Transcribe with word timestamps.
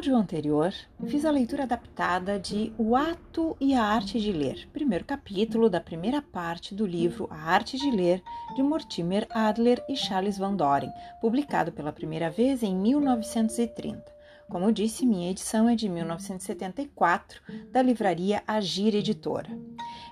áudio 0.00 0.16
anterior, 0.16 0.72
fiz 1.08 1.26
a 1.26 1.30
leitura 1.30 1.64
adaptada 1.64 2.38
de 2.38 2.72
O 2.78 2.96
Ato 2.96 3.54
e 3.60 3.74
a 3.74 3.84
Arte 3.84 4.18
de 4.18 4.32
Ler, 4.32 4.66
primeiro 4.72 5.04
capítulo 5.04 5.68
da 5.68 5.78
primeira 5.78 6.22
parte 6.22 6.74
do 6.74 6.86
livro 6.86 7.28
A 7.30 7.36
Arte 7.52 7.76
de 7.76 7.90
Ler, 7.90 8.22
de 8.56 8.62
Mortimer 8.62 9.26
Adler 9.28 9.84
e 9.86 9.94
Charles 9.94 10.38
Van 10.38 10.54
Doren, 10.54 10.90
publicado 11.20 11.70
pela 11.70 11.92
primeira 11.92 12.30
vez 12.30 12.62
em 12.62 12.74
1930. 12.74 14.02
Como 14.48 14.72
disse, 14.72 15.04
minha 15.04 15.30
edição 15.30 15.68
é 15.68 15.76
de 15.76 15.86
1974, 15.86 17.42
da 17.70 17.82
livraria 17.82 18.42
Agir 18.48 18.94
Editora. 18.94 19.50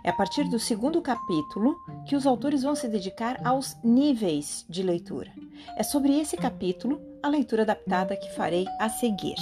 É 0.05 0.11
a 0.11 0.13
partir 0.13 0.45
do 0.51 0.59
segundo 0.59 1.01
capítulo 1.01 1.75
que 2.07 2.15
os 2.15 2.27
autores 2.27 2.63
vão 2.63 2.77
se 2.77 2.89
dedicar 2.89 3.41
aos 3.43 3.75
níveis 3.83 4.67
de 4.69 4.83
leitura. 4.83 5.33
É 5.79 5.83
sobre 5.83 6.21
esse 6.21 6.37
capítulo 6.37 7.01
a 7.23 7.29
leitura 7.29 7.63
adaptada 7.63 8.15
que 8.17 8.31
farei 8.35 8.67
a 8.79 8.91
seguir. 8.91 9.37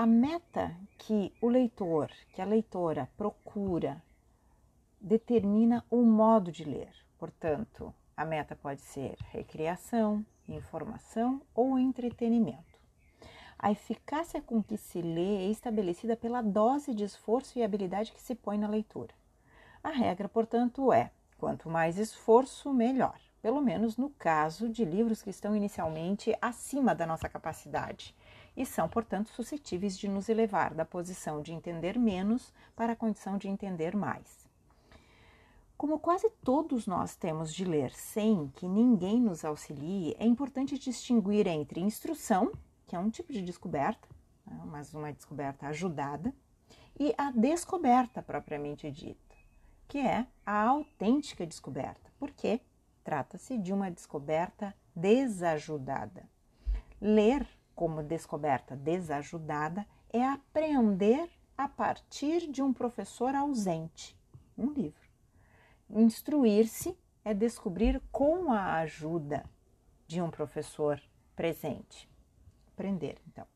A 0.00 0.06
meta 0.06 0.76
que 0.96 1.34
o 1.40 1.48
leitor, 1.48 2.08
que 2.32 2.40
a 2.40 2.44
leitora 2.44 3.10
procura, 3.16 4.00
determina 5.00 5.84
o 5.90 6.02
modo 6.02 6.52
de 6.52 6.62
ler. 6.62 6.94
Portanto, 7.18 7.92
a 8.16 8.24
meta 8.24 8.54
pode 8.54 8.80
ser 8.80 9.16
recreação, 9.32 10.24
informação 10.48 11.42
ou 11.52 11.76
entretenimento. 11.76 12.78
A 13.58 13.72
eficácia 13.72 14.40
com 14.40 14.62
que 14.62 14.76
se 14.76 15.02
lê 15.02 15.48
é 15.48 15.50
estabelecida 15.50 16.16
pela 16.16 16.42
dose 16.42 16.94
de 16.94 17.02
esforço 17.02 17.58
e 17.58 17.64
habilidade 17.64 18.12
que 18.12 18.22
se 18.22 18.36
põe 18.36 18.56
na 18.56 18.68
leitura. 18.68 19.12
A 19.82 19.90
regra, 19.90 20.28
portanto, 20.28 20.92
é: 20.92 21.10
quanto 21.36 21.68
mais 21.68 21.98
esforço, 21.98 22.72
melhor. 22.72 23.18
Pelo 23.42 23.60
menos 23.60 23.96
no 23.96 24.10
caso 24.10 24.68
de 24.68 24.84
livros 24.84 25.22
que 25.22 25.30
estão 25.30 25.56
inicialmente 25.56 26.36
acima 26.40 26.94
da 26.94 27.04
nossa 27.04 27.28
capacidade 27.28 28.14
e 28.58 28.66
são, 28.66 28.88
portanto, 28.88 29.30
suscetíveis 29.30 29.96
de 29.96 30.08
nos 30.08 30.28
elevar 30.28 30.74
da 30.74 30.84
posição 30.84 31.40
de 31.40 31.52
entender 31.52 31.98
menos 31.98 32.52
para 32.74 32.92
a 32.92 32.96
condição 32.96 33.38
de 33.38 33.48
entender 33.48 33.96
mais. 33.96 34.46
Como 35.76 35.98
quase 36.00 36.28
todos 36.42 36.86
nós 36.86 37.14
temos 37.14 37.54
de 37.54 37.64
ler 37.64 37.92
sem 37.92 38.48
que 38.48 38.66
ninguém 38.66 39.20
nos 39.20 39.44
auxilie, 39.44 40.16
é 40.18 40.26
importante 40.26 40.76
distinguir 40.76 41.46
entre 41.46 41.80
instrução 41.80 42.50
que 42.88 42.96
é 42.96 42.98
um 42.98 43.10
tipo 43.10 43.32
de 43.32 43.42
descoberta, 43.42 44.08
né, 44.44 44.60
mas 44.64 44.92
uma 44.94 45.12
descoberta 45.12 45.68
ajudada, 45.68 46.34
e 46.98 47.14
a 47.16 47.30
descoberta 47.30 48.22
propriamente 48.22 48.90
dita, 48.90 49.36
que 49.86 49.98
é 49.98 50.26
a 50.44 50.64
autêntica 50.64 51.46
descoberta, 51.46 52.10
porque 52.18 52.60
trata-se 53.04 53.56
de 53.56 53.72
uma 53.72 53.90
descoberta 53.90 54.74
desajudada. 54.96 56.28
Ler 57.00 57.46
como 57.78 58.02
descoberta 58.02 58.74
desajudada 58.74 59.86
é 60.12 60.20
aprender 60.24 61.30
a 61.56 61.68
partir 61.68 62.50
de 62.50 62.60
um 62.60 62.72
professor 62.72 63.36
ausente, 63.36 64.18
um 64.58 64.72
livro. 64.72 65.08
Instruir-se 65.88 66.98
é 67.24 67.32
descobrir 67.32 68.02
com 68.10 68.50
a 68.52 68.78
ajuda 68.78 69.48
de 70.08 70.20
um 70.20 70.28
professor 70.28 71.00
presente 71.36 72.10
aprender. 72.66 73.22
Então, 73.28 73.46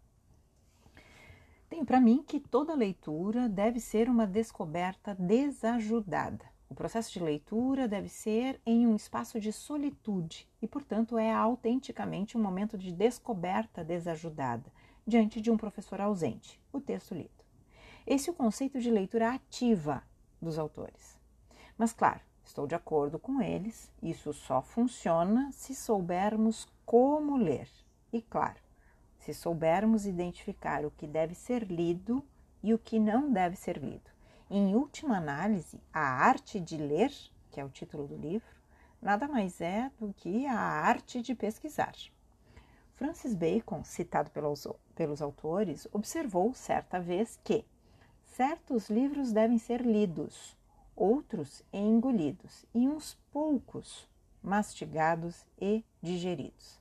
tenho 1.68 1.84
para 1.84 2.00
mim 2.00 2.22
que 2.22 2.38
toda 2.38 2.76
leitura 2.76 3.48
deve 3.48 3.80
ser 3.80 4.08
uma 4.08 4.24
descoberta 4.24 5.16
desajudada. 5.16 6.44
O 6.72 6.74
processo 6.74 7.12
de 7.12 7.20
leitura 7.22 7.86
deve 7.86 8.08
ser 8.08 8.58
em 8.64 8.86
um 8.86 8.96
espaço 8.96 9.38
de 9.38 9.52
solitude 9.52 10.48
e, 10.62 10.66
portanto, 10.66 11.18
é 11.18 11.30
autenticamente 11.30 12.38
um 12.38 12.42
momento 12.42 12.78
de 12.78 12.90
descoberta 12.90 13.84
desajudada 13.84 14.72
diante 15.06 15.38
de 15.38 15.50
um 15.50 15.56
professor 15.58 16.00
ausente, 16.00 16.58
o 16.72 16.80
texto 16.80 17.14
lido. 17.14 17.44
Esse 18.06 18.30
é 18.30 18.32
o 18.32 18.34
conceito 18.34 18.80
de 18.80 18.90
leitura 18.90 19.34
ativa 19.34 20.02
dos 20.40 20.58
autores. 20.58 21.20
Mas, 21.76 21.92
claro, 21.92 22.20
estou 22.42 22.66
de 22.66 22.74
acordo 22.74 23.18
com 23.18 23.42
eles, 23.42 23.92
isso 24.02 24.32
só 24.32 24.62
funciona 24.62 25.52
se 25.52 25.74
soubermos 25.74 26.66
como 26.86 27.36
ler. 27.36 27.68
E, 28.10 28.22
claro, 28.22 28.58
se 29.18 29.34
soubermos 29.34 30.06
identificar 30.06 30.86
o 30.86 30.90
que 30.90 31.06
deve 31.06 31.34
ser 31.34 31.64
lido 31.64 32.24
e 32.62 32.72
o 32.72 32.78
que 32.78 32.98
não 32.98 33.30
deve 33.30 33.56
ser 33.56 33.76
lido. 33.76 34.11
Em 34.54 34.74
última 34.74 35.16
análise, 35.16 35.80
a 35.90 36.02
arte 36.02 36.60
de 36.60 36.76
ler, 36.76 37.10
que 37.50 37.58
é 37.58 37.64
o 37.64 37.70
título 37.70 38.06
do 38.06 38.18
livro, 38.18 38.54
nada 39.00 39.26
mais 39.26 39.62
é 39.62 39.90
do 39.98 40.12
que 40.12 40.44
a 40.46 40.54
arte 40.54 41.22
de 41.22 41.34
pesquisar. 41.34 41.94
Francis 42.92 43.34
Bacon, 43.34 43.82
citado 43.82 44.30
pelos, 44.30 44.68
pelos 44.94 45.22
autores, 45.22 45.88
observou 45.90 46.52
certa 46.52 47.00
vez 47.00 47.40
que 47.42 47.64
certos 48.36 48.90
livros 48.90 49.32
devem 49.32 49.56
ser 49.56 49.80
lidos, 49.80 50.54
outros 50.94 51.64
engolidos 51.72 52.66
e 52.74 52.86
uns 52.86 53.14
poucos 53.32 54.06
mastigados 54.42 55.46
e 55.58 55.82
digeridos. 56.02 56.78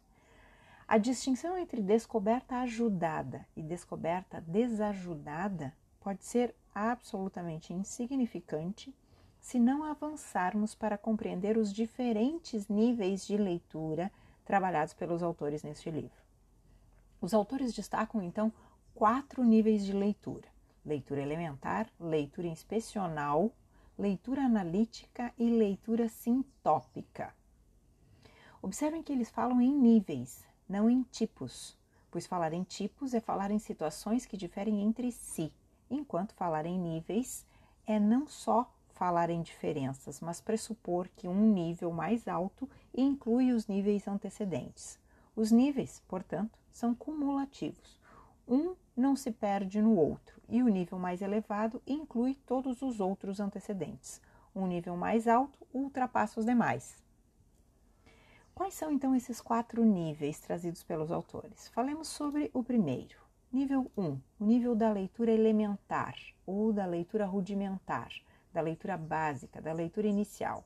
A 0.85 0.97
distinção 0.97 1.57
entre 1.57 1.81
descoberta 1.81 2.57
ajudada 2.57 3.47
e 3.55 3.63
descoberta 3.63 4.41
desajudada 4.41 5.73
pode 6.01 6.25
ser 6.25 6.53
absolutamente 6.73 7.73
insignificante 7.73 8.93
se 9.39 9.59
não 9.59 9.83
avançarmos 9.83 10.75
para 10.75 10.97
compreender 10.97 11.57
os 11.57 11.73
diferentes 11.73 12.67
níveis 12.67 13.25
de 13.25 13.37
leitura 13.37 14.11
trabalhados 14.45 14.93
pelos 14.93 15.23
autores 15.23 15.63
neste 15.63 15.89
livro. 15.89 16.21
Os 17.19 17.33
autores 17.33 17.73
destacam 17.73 18.21
então 18.21 18.51
quatro 18.93 19.43
níveis 19.43 19.85
de 19.85 19.93
leitura: 19.93 20.47
leitura 20.85 21.21
elementar, 21.21 21.89
leitura 21.99 22.47
inspecional, 22.47 23.51
leitura 23.97 24.43
analítica 24.43 25.33
e 25.37 25.49
leitura 25.49 26.07
sintópica. 26.07 27.33
Observem 28.61 29.01
que 29.01 29.11
eles 29.11 29.29
falam 29.29 29.59
em 29.59 29.73
níveis, 29.73 30.45
não 30.69 30.89
em 30.89 31.01
tipos, 31.03 31.75
pois 32.11 32.27
falar 32.27 32.53
em 32.53 32.63
tipos 32.63 33.13
é 33.13 33.19
falar 33.19 33.49
em 33.49 33.59
situações 33.59 34.25
que 34.25 34.37
diferem 34.37 34.81
entre 34.81 35.11
si, 35.11 35.51
enquanto 35.91 36.33
falar 36.33 36.65
em 36.65 36.79
níveis 36.79 37.45
é 37.85 37.99
não 37.99 38.27
só 38.27 38.71
falar 38.93 39.29
em 39.29 39.41
diferenças, 39.41 40.21
mas 40.21 40.39
pressupor 40.39 41.07
que 41.15 41.27
um 41.27 41.53
nível 41.53 41.91
mais 41.91 42.27
alto 42.27 42.69
inclui 42.95 43.51
os 43.51 43.67
níveis 43.67 44.07
antecedentes. 44.07 44.99
Os 45.35 45.51
níveis, 45.51 46.01
portanto, 46.07 46.57
são 46.71 46.93
cumulativos. 46.93 47.99
Um 48.47 48.75
não 48.95 49.15
se 49.15 49.31
perde 49.31 49.81
no 49.81 49.95
outro, 49.95 50.41
e 50.47 50.61
o 50.61 50.67
nível 50.67 50.99
mais 50.99 51.21
elevado 51.21 51.81
inclui 51.87 52.35
todos 52.45 52.81
os 52.81 52.99
outros 52.99 53.39
antecedentes. 53.39 54.21
Um 54.55 54.67
nível 54.67 54.97
mais 54.97 55.27
alto 55.27 55.57
ultrapassa 55.73 56.39
os 56.39 56.45
demais. 56.45 57.01
Quais 58.53 58.73
são 58.73 58.91
então 58.91 59.15
esses 59.15 59.39
quatro 59.39 59.83
níveis 59.83 60.39
trazidos 60.39 60.83
pelos 60.83 61.11
autores? 61.11 61.69
Falemos 61.69 62.07
sobre 62.07 62.51
o 62.53 62.63
primeiro. 62.63 63.20
Nível 63.53 63.91
1, 63.97 64.17
o 64.39 64.45
nível 64.45 64.73
da 64.73 64.89
leitura 64.89 65.29
elementar 65.29 66.15
ou 66.45 66.71
da 66.71 66.85
leitura 66.85 67.25
rudimentar, 67.25 68.09
da 68.53 68.61
leitura 68.61 68.95
básica, 68.95 69.61
da 69.61 69.73
leitura 69.73 70.07
inicial. 70.07 70.63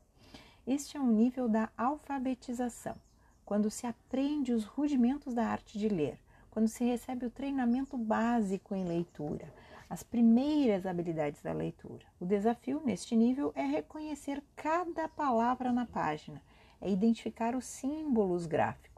Este 0.68 0.96
é 0.96 1.00
o 1.00 1.08
nível 1.08 1.50
da 1.50 1.70
alfabetização, 1.76 2.96
quando 3.44 3.72
se 3.72 3.88
aprende 3.88 4.54
os 4.54 4.66
rudimentos 4.66 5.34
da 5.34 5.48
arte 5.48 5.80
de 5.80 5.90
ler, 5.90 6.20
quando 6.52 6.68
se 6.68 6.84
recebe 6.84 7.26
o 7.26 7.32
treinamento 7.32 7.98
básico 7.98 8.76
em 8.76 8.86
leitura, 8.86 9.52
as 9.90 10.04
primeiras 10.04 10.86
habilidades 10.86 11.42
da 11.42 11.54
leitura. 11.54 12.06
O 12.20 12.26
desafio 12.26 12.82
neste 12.86 13.16
nível 13.16 13.52
é 13.56 13.64
reconhecer 13.64 14.44
cada 14.56 15.08
palavra 15.08 15.72
na 15.72 15.88
página 15.88 16.40
é 16.80 16.90
identificar 16.92 17.56
os 17.56 17.66
símbolos 17.66 18.46
gráficos. 18.46 18.95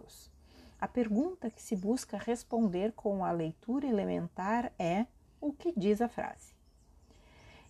A 0.79 0.87
pergunta 0.87 1.49
que 1.49 1.61
se 1.61 1.75
busca 1.75 2.17
responder 2.17 2.91
com 2.93 3.25
a 3.25 3.31
leitura 3.31 3.87
elementar 3.87 4.71
é: 4.77 5.07
o 5.41 5.51
que 5.51 5.73
diz 5.75 6.01
a 6.01 6.07
frase? 6.07 6.53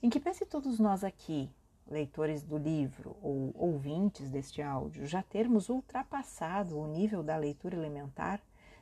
Em 0.04 0.10
que 0.10 0.20
pese 0.20 0.46
todos 0.46 0.78
nós 0.78 1.04
aqui, 1.04 1.50
leitores 1.90 2.44
do 2.44 2.58
livro 2.58 3.16
ou 3.22 3.54
ouvintes 3.56 4.30
deste 4.30 4.62
áudio, 4.62 5.06
já 5.06 5.24
termos 5.24 5.70
ultrapassado 5.70 6.78
o 6.78 6.86
nível 6.86 7.24
da 7.24 7.38
leitura 7.38 7.78
elementar, 7.78 8.42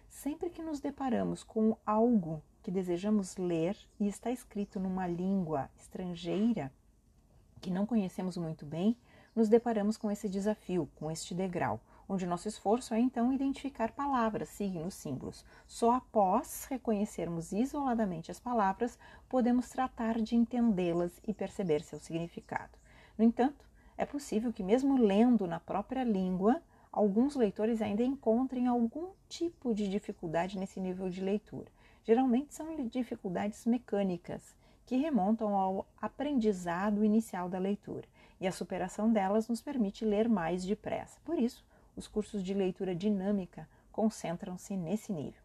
sempre 0.10 0.50
que 0.50 0.64
nos 0.64 0.80
deparamos 0.80 1.44
com 1.44 1.78
algo 1.86 2.42
que 2.64 2.72
desejamos 2.72 3.38
ler 3.38 3.78
e 4.00 4.08
está 4.08 4.32
escrito 4.32 4.80
numa 4.80 5.06
língua 5.06 5.70
estrangeira 5.78 6.72
que 7.62 7.70
não 7.70 7.86
conhecemos 7.86 8.38
muito 8.38 8.66
bem, 8.66 8.98
nos 9.36 9.50
deparamos 9.50 9.98
com 9.98 10.10
esse 10.10 10.28
desafio, 10.28 10.90
com 10.96 11.12
este 11.12 11.34
degrau, 11.34 11.80
onde 12.08 12.26
nosso 12.26 12.48
esforço 12.48 12.94
é 12.94 13.00
então 13.00 13.34
identificar 13.34 13.92
palavras, 13.92 14.50
signos, 14.50 14.94
símbolos. 14.94 15.44
Só 15.68 15.94
após 15.94 16.66
reconhecermos 16.70 17.52
isoladamente 17.52 18.32
as 18.32 18.40
palavras, 18.40 18.98
podemos 19.28 19.70
tratar 19.70 20.22
de 20.22 20.36
entendê-las 20.36 21.12
e 21.28 21.34
perceber 21.34 21.82
seu 21.82 22.00
significado. 22.00 22.78
No 23.18 23.24
entanto, 23.24 23.66
é 23.98 24.06
possível 24.06 24.52
que, 24.52 24.64
mesmo 24.64 24.98
lendo 24.98 25.48
na 25.48 25.60
própria 25.60 26.04
língua, 26.04 26.62
alguns 26.92 27.36
leitores 27.36 27.82
ainda 27.82 28.04
encontrem 28.04 28.68
algum 28.68 29.08
tipo 29.28 29.74
de 29.74 29.88
dificuldade 29.88 30.58
nesse 30.58 30.80
nível 30.80 31.10
de 31.10 31.22
leitura. 31.22 31.68
Geralmente 32.04 32.54
são 32.54 32.76
dificuldades 32.88 33.66
mecânicas 33.66 34.56
que 34.86 34.96
remontam 34.96 35.56
ao 35.56 35.88
aprendizado 36.00 37.04
inicial 37.04 37.50
da 37.50 37.58
leitura, 37.58 38.08
e 38.40 38.48
a 38.48 38.52
superação 38.52 39.12
delas 39.12 39.48
nos 39.48 39.62
permite 39.62 40.06
ler 40.06 40.30
mais 40.30 40.64
depressa. 40.64 41.20
Por 41.26 41.40
isso, 41.40 41.66
os 41.96 42.08
cursos 42.08 42.44
de 42.44 42.54
leitura 42.54 42.94
dinâmica 42.94 43.68
concentram-se 43.92 44.76
nesse 44.76 45.12
nível. 45.12 45.42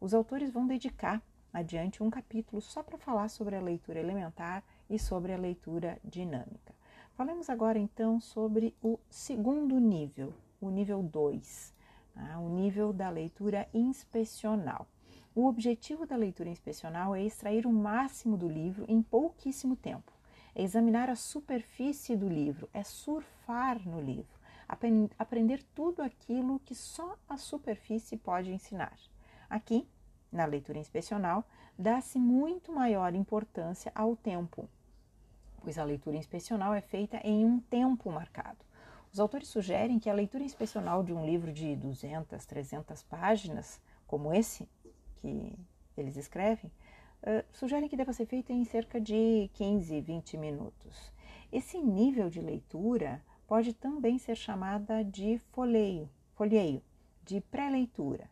Os 0.00 0.12
autores 0.12 0.50
vão 0.50 0.66
dedicar 0.66 1.22
adiante 1.52 2.02
um 2.02 2.10
capítulo 2.10 2.60
só 2.60 2.82
para 2.82 2.98
falar 2.98 3.28
sobre 3.28 3.54
a 3.54 3.60
leitura 3.60 4.00
elementar 4.00 4.64
e 4.88 4.98
sobre 4.98 5.32
a 5.32 5.38
leitura 5.38 5.98
dinâmica. 6.04 6.74
Falemos 7.14 7.50
agora 7.50 7.78
então 7.78 8.18
sobre 8.20 8.74
o 8.82 8.98
segundo 9.10 9.78
nível, 9.78 10.32
o 10.60 10.70
nível 10.70 11.02
2, 11.02 11.74
tá? 12.14 12.38
o 12.38 12.48
nível 12.48 12.92
da 12.92 13.10
leitura 13.10 13.68
inspecional. 13.72 14.88
O 15.34 15.46
objetivo 15.46 16.06
da 16.06 16.16
leitura 16.16 16.48
inspecional 16.48 17.14
é 17.14 17.22
extrair 17.22 17.66
o 17.66 17.72
máximo 17.72 18.36
do 18.36 18.48
livro 18.48 18.84
em 18.88 19.02
pouquíssimo 19.02 19.76
tempo, 19.76 20.12
é 20.54 20.62
examinar 20.62 21.08
a 21.08 21.14
superfície 21.14 22.16
do 22.16 22.28
livro, 22.28 22.68
é 22.72 22.82
surfar 22.82 23.86
no 23.86 24.00
livro, 24.00 24.41
aprender 25.18 25.62
tudo 25.74 26.02
aquilo 26.02 26.60
que 26.60 26.74
só 26.74 27.16
a 27.28 27.36
superfície 27.36 28.16
pode 28.16 28.50
ensinar. 28.50 28.96
Aqui, 29.48 29.86
na 30.30 30.46
leitura 30.46 30.78
inspecional, 30.78 31.44
dá-se 31.78 32.18
muito 32.18 32.72
maior 32.72 33.14
importância 33.14 33.92
ao 33.94 34.16
tempo, 34.16 34.68
pois 35.60 35.78
a 35.78 35.84
leitura 35.84 36.16
inspecional 36.16 36.74
é 36.74 36.80
feita 36.80 37.20
em 37.22 37.44
um 37.44 37.60
tempo 37.60 38.10
marcado. 38.10 38.58
Os 39.12 39.20
autores 39.20 39.48
sugerem 39.48 39.98
que 39.98 40.08
a 40.08 40.14
leitura 40.14 40.42
inspecional 40.42 41.02
de 41.02 41.12
um 41.12 41.26
livro 41.26 41.52
de 41.52 41.76
200, 41.76 42.46
300 42.46 43.02
páginas, 43.02 43.78
como 44.06 44.32
esse, 44.32 44.66
que 45.16 45.54
eles 45.96 46.16
escrevem, 46.16 46.72
uh, 47.22 47.44
sugerem 47.52 47.90
que 47.90 47.96
deva 47.96 48.12
ser 48.14 48.24
feita 48.24 48.54
em 48.54 48.64
cerca 48.64 48.98
de 48.98 49.50
15, 49.52 50.00
20 50.00 50.36
minutos. 50.38 51.12
Esse 51.52 51.78
nível 51.78 52.30
de 52.30 52.40
leitura 52.40 53.22
pode 53.52 53.74
também 53.74 54.16
ser 54.16 54.34
chamada 54.34 55.04
de 55.04 55.36
folheio, 55.50 56.08
folheio 56.32 56.82
de 57.22 57.38
pré-leitura, 57.38 58.30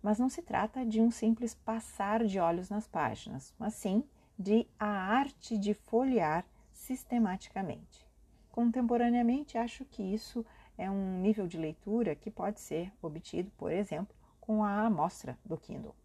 mas 0.00 0.16
não 0.16 0.28
se 0.28 0.42
trata 0.42 0.86
de 0.86 1.00
um 1.00 1.10
simples 1.10 1.56
passar 1.56 2.24
de 2.24 2.38
olhos 2.38 2.70
nas 2.70 2.86
páginas, 2.86 3.52
mas 3.58 3.74
sim 3.74 4.04
de 4.38 4.68
a 4.78 4.86
arte 4.86 5.58
de 5.58 5.74
folhear 5.74 6.46
sistematicamente. 6.70 8.06
Contemporaneamente, 8.52 9.58
acho 9.58 9.84
que 9.84 10.04
isso 10.04 10.46
é 10.78 10.88
um 10.88 11.20
nível 11.20 11.48
de 11.48 11.58
leitura 11.58 12.14
que 12.14 12.30
pode 12.30 12.60
ser 12.60 12.92
obtido, 13.02 13.50
por 13.58 13.72
exemplo, 13.72 14.14
com 14.40 14.62
a 14.62 14.86
amostra 14.86 15.36
do 15.44 15.58
Kindle. 15.58 15.96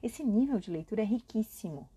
Esse 0.00 0.22
nível 0.22 0.60
de 0.60 0.70
leitura 0.70 1.02
é 1.02 1.04
riquíssimo. 1.04 1.88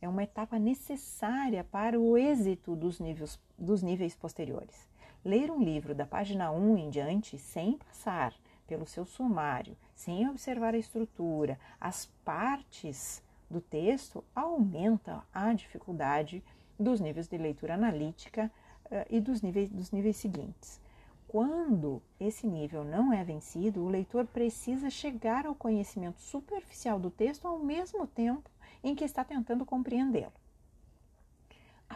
É 0.00 0.08
uma 0.08 0.22
etapa 0.22 0.60
necessária 0.60 1.64
para 1.64 1.98
o 1.98 2.16
êxito 2.16 2.76
dos 2.76 3.00
níveis, 3.00 3.36
dos 3.58 3.82
níveis 3.82 4.14
posteriores. 4.14 4.93
Ler 5.24 5.50
um 5.50 5.62
livro 5.62 5.94
da 5.94 6.04
página 6.04 6.52
1 6.52 6.76
em 6.76 6.90
diante 6.90 7.38
sem 7.38 7.78
passar 7.78 8.34
pelo 8.66 8.86
seu 8.86 9.06
sumário, 9.06 9.74
sem 9.94 10.28
observar 10.28 10.74
a 10.74 10.78
estrutura, 10.78 11.58
as 11.80 12.04
partes 12.22 13.22
do 13.50 13.58
texto, 13.58 14.22
aumenta 14.34 15.22
a 15.32 15.54
dificuldade 15.54 16.44
dos 16.78 17.00
níveis 17.00 17.26
de 17.26 17.38
leitura 17.38 17.72
analítica 17.72 18.52
uh, 18.84 19.06
e 19.08 19.18
dos 19.18 19.40
níveis, 19.40 19.70
dos 19.70 19.90
níveis 19.90 20.16
seguintes. 20.16 20.78
Quando 21.26 22.02
esse 22.20 22.46
nível 22.46 22.84
não 22.84 23.10
é 23.10 23.24
vencido, 23.24 23.82
o 23.82 23.88
leitor 23.88 24.26
precisa 24.26 24.90
chegar 24.90 25.46
ao 25.46 25.54
conhecimento 25.54 26.20
superficial 26.20 27.00
do 27.00 27.10
texto 27.10 27.48
ao 27.48 27.58
mesmo 27.58 28.06
tempo 28.06 28.50
em 28.82 28.94
que 28.94 29.04
está 29.04 29.24
tentando 29.24 29.64
compreendê-lo. 29.64 30.43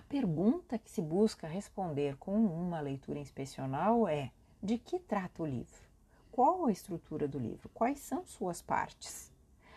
Pergunta 0.08 0.78
que 0.78 0.90
se 0.90 1.02
busca 1.02 1.46
responder 1.46 2.16
com 2.16 2.34
uma 2.34 2.80
leitura 2.80 3.18
inspecional 3.18 4.08
é: 4.08 4.32
de 4.62 4.78
que 4.78 4.98
trata 4.98 5.42
o 5.42 5.46
livro? 5.46 5.86
Qual 6.32 6.64
a 6.64 6.72
estrutura 6.72 7.28
do 7.28 7.38
livro? 7.38 7.68
Quais 7.74 8.00
são 8.00 8.24
suas 8.24 8.62
partes? 8.62 9.30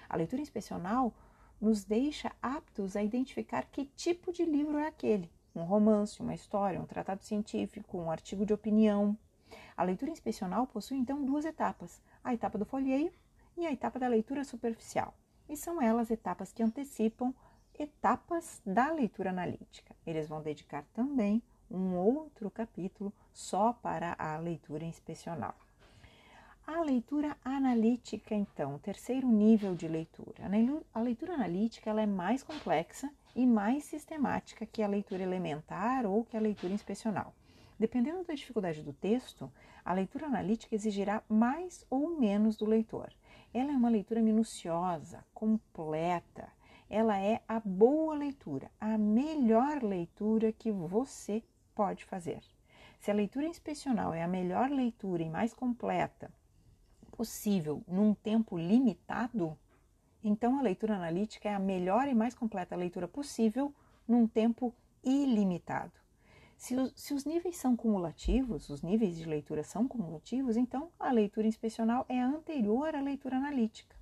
A 0.08 0.16
leitura 0.16 0.42
inspecional 0.42 1.14
nos 1.60 1.84
deixa 1.84 2.32
aptos 2.42 2.96
a 2.96 3.04
identificar 3.04 3.66
que 3.66 3.86
tipo 3.88 4.32
de 4.32 4.46
livro 4.46 4.78
é 4.78 4.88
aquele: 4.88 5.30
um 5.54 5.64
romance, 5.64 6.22
uma 6.22 6.34
história, 6.34 6.80
um 6.80 6.86
tratado 6.86 7.24
científico, 7.24 7.98
um 7.98 8.10
artigo 8.10 8.46
de 8.46 8.54
opinião, 8.54 9.18
a 9.76 9.84
leitura 9.84 10.12
inspecional 10.12 10.66
possui 10.66 10.98
então 10.98 11.26
duas 11.26 11.44
etapas: 11.44 12.02
a 12.24 12.34
etapa 12.34 12.58
do 12.58 12.66
folheio 12.66 13.12
e 13.58 13.66
a 13.66 13.72
etapa 13.74 14.00
da 14.00 14.08
leitura 14.08 14.46
superficial. 14.46 15.14
E 15.50 15.58
são 15.58 15.82
elas 15.82 16.10
etapas 16.10 16.54
que 16.54 16.64
antecipam 16.64 17.34
etapas 17.82 18.62
da 18.66 18.92
leitura 18.92 19.32
analítica. 19.32 19.96
Eles 20.06 20.28
vão 20.28 20.42
dedicar 20.42 20.86
também 20.94 21.42
um 21.70 21.96
outro 21.96 22.50
capítulo 22.52 23.14
só 23.34 23.74
para 23.74 24.16
a 24.20 24.38
leitura 24.38 24.84
inspecional. 24.84 25.56
A 26.68 26.82
leitura 26.82 27.36
analítica, 27.44 28.36
então, 28.36 28.78
terceiro 28.80 29.28
nível 29.28 29.76
de 29.76 29.88
leitura. 29.88 30.44
A 30.94 31.02
leitura 31.02 31.34
analítica 31.34 31.90
ela 31.90 32.02
é 32.02 32.06
mais 32.06 32.44
complexa 32.44 33.12
e 33.36 33.46
mais 33.46 33.84
sistemática 33.86 34.66
que 34.66 34.84
a 34.84 34.88
leitura 34.88 35.24
elementar 35.24 36.06
ou 36.06 36.24
que 36.24 36.38
a 36.38 36.42
leitura 36.42 36.74
inspecional. 36.74 37.34
Dependendo 37.80 38.24
da 38.24 38.36
dificuldade 38.36 38.84
do 38.84 38.94
texto, 38.94 39.52
a 39.84 39.94
leitura 39.94 40.28
analítica 40.28 40.76
exigirá 40.76 41.24
mais 41.28 41.84
ou 41.90 42.20
menos 42.20 42.56
do 42.56 42.66
leitor. 42.66 43.12
Ela 43.54 43.72
é 43.72 43.76
uma 43.76 43.90
leitura 43.90 44.22
minuciosa, 44.22 45.26
completa. 45.34 46.48
Ela 46.94 47.18
é 47.18 47.42
a 47.48 47.58
boa 47.58 48.14
leitura, 48.14 48.70
a 48.78 48.98
melhor 48.98 49.82
leitura 49.82 50.52
que 50.52 50.70
você 50.70 51.42
pode 51.74 52.04
fazer. 52.04 52.42
Se 53.00 53.10
a 53.10 53.14
leitura 53.14 53.48
inspecional 53.48 54.14
é 54.14 54.22
a 54.22 54.28
melhor 54.28 54.70
leitura 54.70 55.24
e 55.24 55.30
mais 55.30 55.54
completa 55.54 56.30
possível 57.12 57.82
num 57.88 58.14
tempo 58.14 58.58
limitado, 58.58 59.58
então 60.22 60.60
a 60.60 60.62
leitura 60.62 60.98
analítica 60.98 61.48
é 61.48 61.54
a 61.54 61.60
melhor 61.60 62.10
e 62.10 62.14
mais 62.14 62.36
completa 62.36 62.76
leitura 62.76 63.08
possível 63.08 63.74
num 64.06 64.28
tempo 64.28 64.76
ilimitado. 65.02 65.94
Se, 66.58 66.76
se, 66.94 67.14
os 67.14 67.24
níveis 67.24 67.56
são 67.56 67.74
cumulativos, 67.74 68.70
os 68.70 68.82
níveis 68.82 69.16
de 69.16 69.24
leitura 69.24 69.64
são 69.64 69.88
cumulativos, 69.88 70.58
então 70.58 70.92
a 71.00 71.10
leitura 71.10 71.48
inspecional 71.48 72.06
é 72.10 72.20
anterior 72.20 72.94
à 72.94 73.00
leitura 73.00 73.38
analítica. 73.38 73.96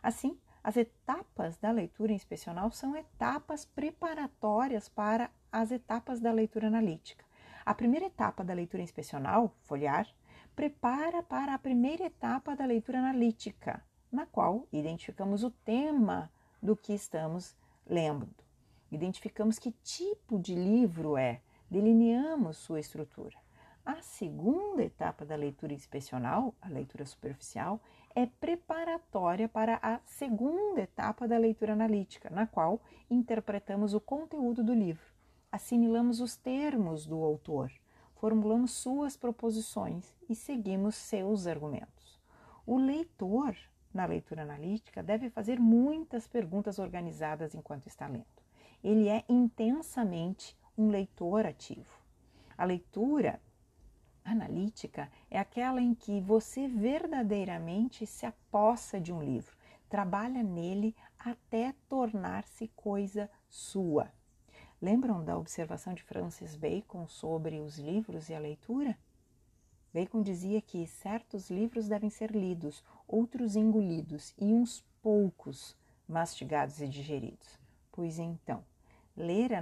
Assim, 0.00 0.38
as 0.66 0.76
etapas 0.76 1.56
da 1.58 1.70
leitura 1.70 2.12
inspecional 2.12 2.72
são 2.72 2.96
etapas 2.96 3.64
preparatórias 3.64 4.88
para 4.88 5.30
as 5.52 5.70
etapas 5.70 6.18
da 6.18 6.32
leitura 6.32 6.66
analítica. 6.66 7.24
A 7.64 7.72
primeira 7.72 8.06
etapa 8.06 8.42
da 8.42 8.52
leitura 8.52 8.82
inspecional, 8.82 9.54
folhear, 9.62 10.12
prepara 10.56 11.22
para 11.22 11.54
a 11.54 11.58
primeira 11.58 12.06
etapa 12.06 12.56
da 12.56 12.66
leitura 12.66 12.98
analítica, 12.98 13.80
na 14.10 14.26
qual 14.26 14.66
identificamos 14.72 15.44
o 15.44 15.52
tema 15.52 16.32
do 16.60 16.74
que 16.74 16.92
estamos 16.92 17.54
lendo. 17.86 18.28
Identificamos 18.90 19.60
que 19.60 19.70
tipo 19.84 20.36
de 20.36 20.56
livro 20.56 21.16
é, 21.16 21.42
delineamos 21.70 22.56
sua 22.56 22.80
estrutura. 22.80 23.38
A 23.84 24.02
segunda 24.02 24.82
etapa 24.82 25.24
da 25.24 25.36
leitura 25.36 25.72
inspecional, 25.72 26.56
a 26.60 26.68
leitura 26.68 27.06
superficial, 27.06 27.80
é 28.16 28.24
preparatória 28.24 29.46
para 29.46 29.78
a 29.82 30.00
segunda 30.06 30.80
etapa 30.80 31.28
da 31.28 31.36
leitura 31.36 31.74
analítica, 31.74 32.30
na 32.30 32.46
qual 32.46 32.80
interpretamos 33.10 33.92
o 33.92 34.00
conteúdo 34.00 34.64
do 34.64 34.72
livro, 34.72 35.04
assimilamos 35.52 36.18
os 36.18 36.34
termos 36.34 37.04
do 37.04 37.22
autor, 37.22 37.70
formulamos 38.14 38.70
suas 38.70 39.18
proposições 39.18 40.16
e 40.30 40.34
seguimos 40.34 40.94
seus 40.94 41.46
argumentos. 41.46 42.18
O 42.66 42.78
leitor, 42.78 43.54
na 43.92 44.06
leitura 44.06 44.44
analítica, 44.44 45.02
deve 45.02 45.28
fazer 45.28 45.60
muitas 45.60 46.26
perguntas 46.26 46.78
organizadas 46.78 47.54
enquanto 47.54 47.86
está 47.86 48.06
lendo. 48.06 48.24
Ele 48.82 49.10
é 49.10 49.26
intensamente 49.28 50.56
um 50.76 50.88
leitor 50.88 51.44
ativo. 51.44 52.00
A 52.56 52.64
leitura 52.64 53.38
analítica 54.26 55.10
é 55.30 55.38
aquela 55.38 55.80
em 55.80 55.94
que 55.94 56.20
você 56.20 56.66
verdadeiramente 56.66 58.06
se 58.06 58.26
apossa 58.26 59.00
de 59.00 59.12
um 59.12 59.22
livro, 59.22 59.56
trabalha 59.88 60.42
nele 60.42 60.94
até 61.18 61.74
tornar-se 61.88 62.68
coisa 62.74 63.30
sua. 63.48 64.12
Lembram 64.82 65.24
da 65.24 65.38
observação 65.38 65.94
de 65.94 66.02
Francis 66.02 66.54
Bacon 66.54 67.08
sobre 67.08 67.60
os 67.60 67.78
livros 67.78 68.28
e 68.28 68.34
a 68.34 68.38
leitura? 68.38 68.98
Bacon 69.94 70.22
dizia 70.22 70.60
que 70.60 70.86
certos 70.86 71.48
livros 71.48 71.88
devem 71.88 72.10
ser 72.10 72.30
lidos, 72.30 72.84
outros 73.08 73.56
engolidos 73.56 74.34
e 74.36 74.52
uns 74.52 74.84
poucos 75.00 75.74
mastigados 76.06 76.80
e 76.80 76.88
digeridos. 76.88 77.58
Pois 77.90 78.18
então, 78.18 78.62
Ler 79.16 79.52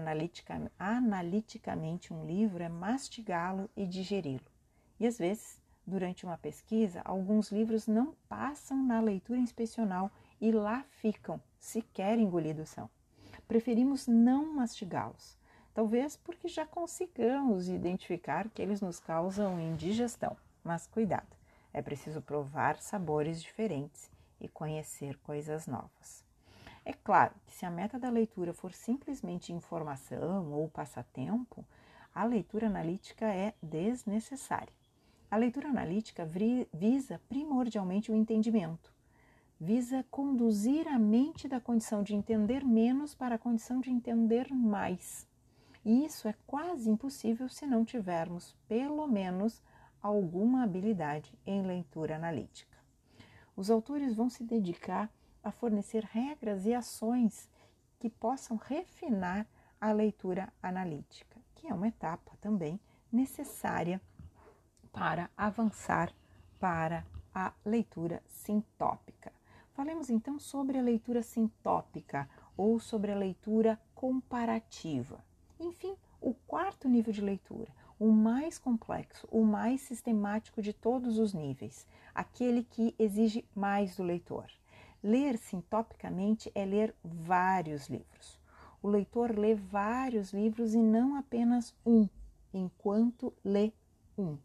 analiticamente 0.77 2.13
um 2.13 2.27
livro 2.27 2.61
é 2.61 2.69
mastigá-lo 2.69 3.71
e 3.77 3.87
digeri-lo. 3.87 4.54
E 4.99 5.07
às 5.07 5.19
vezes 5.19 5.61
Durante 5.87 6.25
uma 6.25 6.39
pesquisa, 6.39 7.03
alguns 7.05 7.53
livros 7.53 7.87
não 7.87 8.15
passam 8.27 8.83
na 8.83 9.01
leitura 9.01 9.39
inspecional 9.39 10.11
e 10.41 10.51
lá 10.51 10.83
ficam, 10.89 11.39
sequer 11.59 12.19
engolidos 12.19 12.71
são. 12.71 12.89
Preferimos 13.47 14.07
não 14.07 14.55
mastigá-los, 14.55 15.37
talvez 15.75 16.17
porque 16.17 16.49
já 16.49 16.65
consigamos 16.65 17.69
identificar 17.69 18.49
que 18.49 18.63
eles 18.63 18.81
nos 18.81 18.99
causam 18.99 19.61
indigestão. 19.61 20.35
Mas 20.63 20.87
cuidado, 20.87 21.37
é 21.71 21.83
preciso 21.83 22.23
provar 22.23 22.81
sabores 22.81 23.43
diferentes 23.43 24.11
e 24.41 24.49
conhecer 24.49 25.19
coisas 25.19 25.67
novas. 25.67 26.25
É 26.83 26.95
claro 26.95 27.35
que 27.47 27.53
se 27.53 27.67
a 27.67 27.71
meta 27.71 27.99
da 27.99 28.09
leitura 28.09 28.55
for 28.55 28.73
simplesmente 28.73 29.53
informação 29.53 30.51
ou 30.51 30.67
passatempo, 30.71 31.63
a 32.15 32.25
leitura 32.25 32.69
analítica 32.69 33.27
é 33.27 33.53
desnecessária. 33.63 34.84
A 35.35 35.37
leitura 35.37 35.69
analítica 35.69 36.25
visa 36.73 37.21
primordialmente 37.29 38.09
o 38.09 38.15
entendimento, 38.15 38.95
visa 39.59 40.07
conduzir 40.09 40.87
a 40.87 40.97
mente 40.97 41.49
da 41.49 41.61
condição 41.61 42.05
de 42.05 42.15
entender 42.15 42.65
menos 42.65 43.17
para 43.17 43.35
a 43.35 43.39
condição 43.39 43.81
de 43.81 43.91
entender 43.91 44.55
mais. 44.55 45.27
E 45.85 46.05
isso 46.05 46.29
é 46.29 46.37
quase 46.47 46.89
impossível 46.89 47.49
se 47.49 47.67
não 47.67 47.85
tivermos, 47.85 48.57
pelo 48.69 49.09
menos, 49.09 49.61
alguma 50.01 50.63
habilidade 50.63 51.37
em 51.45 51.63
leitura 51.63 52.15
analítica. 52.15 52.79
Os 53.57 53.73
autores 53.73 54.15
vão 54.15 54.31
se 54.31 54.45
dedicar 54.45 55.13
a 55.43 55.51
fornecer 55.51 56.05
regras 56.05 56.65
e 56.65 56.73
ações 56.73 57.51
que 57.99 58.09
possam 58.09 58.57
refinar 58.57 59.49
a 59.81 59.91
leitura 59.91 60.53
analítica, 60.63 61.41
que 61.57 61.67
é 61.67 61.75
uma 61.75 61.89
etapa 61.89 62.37
também 62.41 62.79
necessária 63.11 64.01
para 64.95 65.29
avançar 65.37 66.15
para 66.61 67.05
a 67.35 67.53
leitura 67.65 68.23
sintópica. 68.27 69.33
Falemos 69.73 70.09
então 70.09 70.39
sobre 70.39 70.79
a 70.79 70.83
leitura 70.83 71.21
sintópica 71.21 72.31
ou 72.57 72.79
sobre 72.79 73.11
a 73.11 73.17
leitura 73.17 73.79
comparativa. 73.93 75.23
Enfim, 75.59 75.97
o 76.21 76.33
quarto 76.33 76.89
nível 76.89 77.13
de 77.13 77.21
leitura, 77.21 77.71
o 77.99 78.13
mais 78.13 78.57
complexo, 78.57 79.27
o 79.33 79.45
mais 79.45 79.81
sistemático 79.81 80.63
de 80.63 80.73
todos 80.73 81.19
os 81.19 81.35
níveis, 81.35 81.89
aquele 82.15 82.63
que 82.63 82.95
exige 82.97 83.45
mais 83.53 83.97
do 83.97 84.05
leitor. 84.05 84.47
Ler 85.03 85.37
sintopicamente 85.37 86.53
é 86.55 86.65
ler 86.65 86.95
vários 87.03 87.89
livros. 87.89 88.39
O 88.81 88.89
leitor 88.89 89.37
lê 89.37 89.57
vários 89.57 90.33
livros 90.33 90.73
e 90.73 90.79
não 90.79 91.17
apenas 91.17 91.75
um, 91.85 92.09
enquanto 92.53 93.35
lê 93.45 93.73
um. 94.17 94.39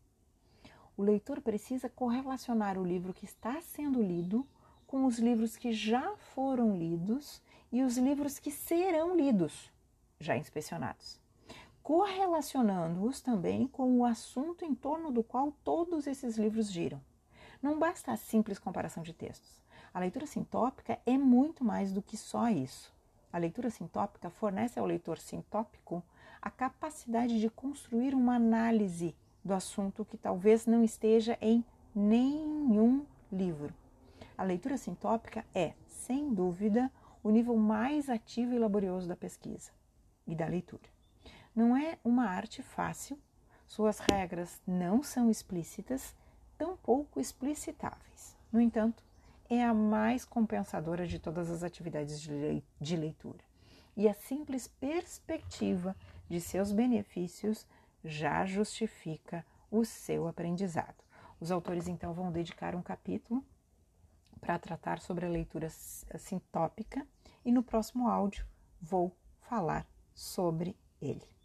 O 1.00 1.02
leitor 1.02 1.40
precisa 1.40 1.88
correlacionar 1.88 2.78
o 2.78 2.84
livro 2.84 3.14
que 3.14 3.24
está 3.24 3.62
sendo 3.62 4.04
lido 4.04 4.46
com 4.86 5.06
os 5.06 5.18
livros 5.18 5.56
que 5.56 5.72
já 5.72 6.14
foram 6.18 6.76
lidos 6.76 7.42
e 7.72 7.82
os 7.84 7.98
livros 7.98 8.38
que 8.38 8.52
serão 8.52 9.16
lidos, 9.16 9.72
já 10.20 10.36
inspecionados 10.36 11.18
correlacionando-os 11.82 13.22
também 13.22 13.66
com 13.66 13.98
o 13.98 14.06
assunto 14.06 14.66
em 14.66 14.76
torno 14.76 15.10
do 15.10 15.24
qual 15.24 15.52
todos 15.64 16.06
esses 16.06 16.38
livros 16.38 16.72
giram. 16.72 17.02
Não 17.64 17.80
basta 17.80 18.12
a 18.12 18.18
simples 18.18 18.60
comparação 18.60 19.02
de 19.02 19.12
textos. 19.12 19.60
A 19.92 20.00
leitura 20.00 20.28
sintópica 20.28 21.00
é 21.04 21.18
muito 21.18 21.64
mais 21.64 21.92
do 21.92 22.02
que 22.02 22.16
só 22.16 22.48
isso. 22.50 22.94
A 23.34 23.40
leitura 23.40 23.72
sintópica 23.72 24.30
fornece 24.30 24.78
ao 24.78 24.86
leitor 24.86 25.18
sintópico 25.18 26.04
a 26.40 26.52
capacidade 26.52 27.40
de 27.40 27.50
construir 27.50 28.14
uma 28.14 28.36
análise 28.36 29.16
do 29.50 29.54
assunto 29.56 30.06
que 30.06 30.16
talvez 30.16 30.68
não 30.68 30.84
esteja 30.84 31.36
em 31.42 31.66
nenhum 31.96 33.04
livro. 33.32 33.74
A 34.38 34.44
leitura 34.44 34.78
sintópica 34.78 35.44
é, 35.56 35.74
sem 35.88 36.32
dúvida, 36.32 36.92
o 37.24 37.32
nível 37.32 37.58
mais 37.58 38.10
ativo 38.10 38.54
e 38.54 38.60
laborioso 38.60 39.08
da 39.08 39.16
pesquisa 39.16 39.72
e 40.28 40.36
da 40.36 40.46
leitura. 40.46 40.88
Não 41.56 41.76
é 41.76 41.98
uma 42.04 42.26
arte 42.26 42.62
fácil, 42.62 43.18
suas 43.66 43.98
regras 43.98 44.62
não 44.68 45.02
são 45.02 45.32
explícitas, 45.32 46.16
tampouco 46.56 47.20
explicitáveis. 47.20 48.36
No 48.52 48.62
entanto, 48.62 49.04
é 49.50 49.64
a 49.64 49.74
mais 49.74 50.26
compensadora 50.26 51.08
de 51.08 51.18
todas 51.18 51.50
as 51.50 51.64
atividades 51.64 52.22
de 52.22 52.96
leitura. 52.96 53.44
E 53.98 54.08
a 54.08 54.14
simples 54.14 54.68
perspectiva 54.68 55.96
de 56.30 56.40
seus 56.40 56.72
benefícios 56.72 57.66
já 58.04 58.46
justifica 58.46 59.46
o 59.72 59.86
seu 59.86 60.28
aprendizado. 60.28 61.04
Os 61.40 61.52
autores 61.52 61.88
então 61.88 62.14
vão 62.14 62.32
dedicar 62.32 62.76
um 62.76 62.82
capítulo 62.82 63.46
para 64.40 64.60
tratar 64.60 65.00
sobre 65.00 65.26
a 65.26 65.30
leitura 65.30 65.70
sintópica 65.70 67.06
e 67.44 67.52
no 67.52 67.64
próximo 67.64 68.08
áudio 68.08 68.46
vou 68.82 69.16
falar 69.42 69.86
sobre 70.14 70.76
ele. 71.02 71.39